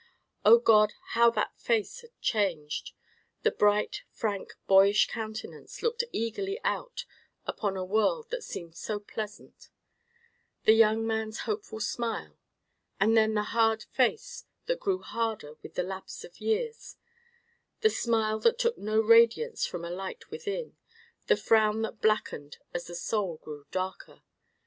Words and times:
O 0.43 0.57
God, 0.57 0.93
how 1.09 1.29
that 1.29 1.59
face 1.59 2.01
had 2.01 2.09
changed! 2.21 2.93
The 3.43 3.51
bright, 3.51 4.01
frank, 4.09 4.55
boyish 4.65 5.05
countenance, 5.07 5.83
looking 5.83 6.09
eagerly 6.11 6.59
out 6.63 7.05
upon 7.45 7.77
a 7.77 7.85
world 7.85 8.31
that 8.31 8.43
seemed 8.43 8.75
so 8.75 8.99
pleasant; 8.99 9.69
the 10.63 10.73
young 10.73 11.05
man's 11.05 11.41
hopeful 11.41 11.79
smile; 11.79 12.35
and 12.99 13.15
then—and 13.15 13.17
then, 13.17 13.33
the 13.35 13.43
hard 13.53 13.83
face 13.91 14.45
that 14.65 14.79
grew 14.79 15.03
harder 15.03 15.53
with 15.61 15.75
the 15.75 15.83
lapse 15.83 16.23
of 16.23 16.41
years; 16.41 16.95
the 17.81 17.89
smile 17.91 18.39
that 18.39 18.57
took 18.57 18.79
no 18.79 18.99
radiance 18.99 19.67
from 19.67 19.85
a 19.85 19.91
light 19.91 20.31
within; 20.31 20.77
the 21.27 21.37
frown 21.37 21.83
that 21.83 22.01
blackened 22.01 22.57
as 22.73 22.85
the 22.87 22.95
soul 22.95 23.37
grew 23.37 23.67
darker. 23.69 24.23